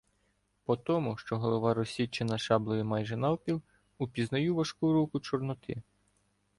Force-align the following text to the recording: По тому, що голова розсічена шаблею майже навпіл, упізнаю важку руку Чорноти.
По 0.65 0.75
тому, 0.75 1.17
що 1.17 1.37
голова 1.37 1.73
розсічена 1.73 2.37
шаблею 2.37 2.85
майже 2.85 3.17
навпіл, 3.17 3.61
упізнаю 3.97 4.55
важку 4.55 4.93
руку 4.93 5.19
Чорноти. 5.19 5.81